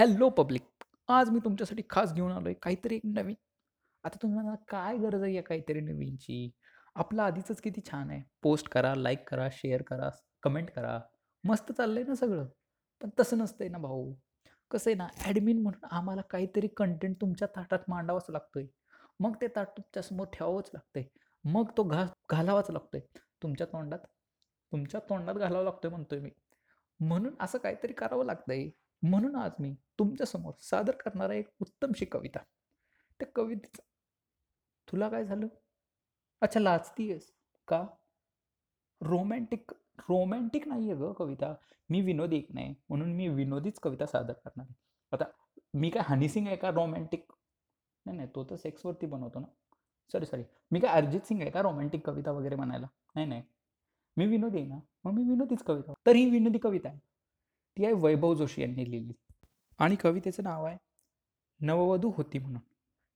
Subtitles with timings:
[0.00, 0.62] Hello public
[1.08, 3.34] आज मी तुमच्यासाठी खास घेऊन आलो आहे काहीतरी एक नवीन.
[4.04, 6.50] आता तुम्ही म्हणाल काय गरज आहे या काहीतरी नवीनची?
[6.94, 8.22] आपलं आधीचंच किती छान आहे.
[8.42, 10.10] पोस्ट करा लाईक करा शेअर करा
[10.42, 11.00] कमेंट करा.
[11.44, 12.46] मस्त चाललं आहे ना सगळं.
[13.00, 14.14] पण तसं नसतंय ना भाऊ.
[14.70, 18.66] कसं आहे ना ॲडमिन म्हणून आम्हाला काहीतरी कंटेंट तुमच्या ताटात मांडावाच लागतोय.
[19.20, 21.04] मग ते ताट तुमच्यासमोर ठेवावंच लागतंय.
[21.44, 23.00] मग तो घा घालावाच लागतोय.
[23.42, 23.98] तुमच्या तोंडात
[24.72, 26.30] तुमच्या तोंडात घालावं लागतोय म्हणतोय मी.
[27.00, 28.70] म्हणून असं काहीतरी करावं लागतंय.
[29.02, 32.38] म्हणून आज मी तुमच्यासमोर सादर करणारा एक उत्तमशी कविता.
[33.18, 33.82] त्या कवितेचं
[34.92, 35.46] तुला काय झालं?
[36.40, 37.32] अच्छा लाचतीयस
[37.68, 37.86] का?
[39.00, 41.54] रोमॅन्टिक रोमॅन्टिक नाही आहे ग कविता.
[41.90, 44.74] मी विनोदी एक नाही म्हणून मी विनोदीच कविता सादर करणार आहे.
[45.12, 45.24] आता
[45.74, 47.32] मी काय हनी सिंग आहे का रोमॅन्टिक?
[48.06, 49.46] नाही नाही तो तर सेक्सवरती बनवतो ना.
[50.12, 50.42] Sorry sorry.
[50.72, 52.86] मी काय अरिजित सिंग आहे का रोमॅन्टिक कविता वगैरे म्हणायला?
[53.14, 53.42] नाही नाही.
[54.16, 54.78] मी विनोदी आहे ना.
[55.04, 55.92] मग मी विनोदीच कविता.
[56.06, 56.98] तर ही विनोदी कविता आहे.
[57.80, 59.12] ती आहे वैभव जोशी यांनी लिहिली.
[59.78, 60.76] आणि कवितेचं नाव आहे
[61.60, 62.60] नववधू होती म्हणून.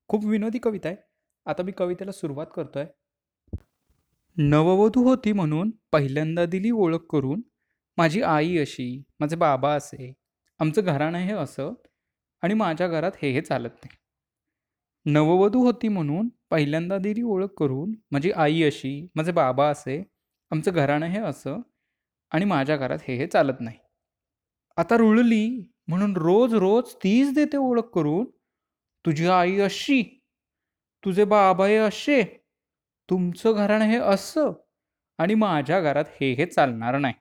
[0.08, 0.96] खूप विनोदी कविता आहे.
[1.46, 2.88] आता मी कवितेला सुरुवात करतो आहे
[4.36, 7.42] नववधू होती म्हणून पहिल्यांदा दिली ओळख करून
[7.96, 10.12] माझी आई अशी माझे बाबा असे
[10.60, 11.72] आमचं घराणं हे असं
[12.42, 13.96] आणि माझ्या घरात हे हे चालत नाही.
[15.06, 20.02] नववधू होती म्हणून पहिल्यांदा दिली ओळख करून माझी आई अशी माझे बाबा असे
[20.50, 21.60] आमचं घराणं हे असं
[22.30, 23.78] आणि माझ्या घरात हे हे चालत नाही.
[24.76, 25.46] आता रुळली
[25.88, 28.24] म्हणून रोज रोज तीच देते ओळख करून.
[29.04, 30.02] तुझी आई अशी
[31.04, 32.22] तुझे बाबा हे असे
[33.08, 34.52] तुमचं घराणं हे असं
[35.18, 37.14] आणि माझ्या घरात हे हे चालणार नाही.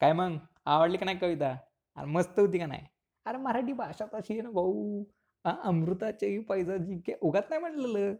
[0.00, 0.36] काय मग?
[0.66, 1.54] आवडली का नाही कविता?
[1.96, 2.82] अरे मस्त होती का नाही?
[3.26, 5.04] अरे मराठी भाषा तशी आहे ना भाऊ.
[5.44, 7.14] अमृताच्याही पैसा जिंके.
[7.22, 8.14] उगात नाही म्हटलेलं.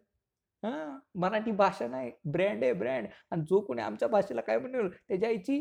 [0.63, 0.99] हां?
[1.21, 2.11] मराठी भाषा नाही.
[2.33, 3.07] ब्रँड आहे ब्रँड.
[3.31, 5.61] आणि जो कोणी आमच्या भाषेला काय म्हणेल त्याच्या आईची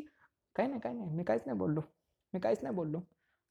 [0.57, 1.09] काय नाही काय नाही.
[1.09, 1.81] मी काहीच नाही बोललो.
[2.33, 2.99] मी काहीच नाही बोललो.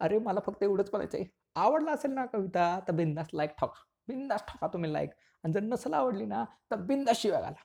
[0.00, 3.84] अरे मला फक्त एवढंच बोलायचं आहे आवडला असेल ना कविता तर बिंदास लाईक ठोका.
[4.08, 5.10] बिंदास ठोका तुम्ही लाईक
[5.44, 7.56] आणि जर नसेल आवडली ना तर बिंदास शिव्या घाला.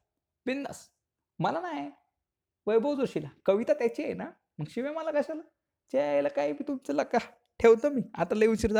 [0.46, 0.90] बिंदास.
[1.40, 1.92] मला नाही.
[2.68, 3.28] वैभव जोशीला.
[3.46, 4.32] कविता त्याची आहे ना.
[4.60, 5.42] मग शिव्या मला कशाला?
[5.94, 7.18] यायला काय बी तुमचं लका.
[7.60, 8.02] ठेवतो मी.
[8.18, 8.80] आता लय उशीर झाला.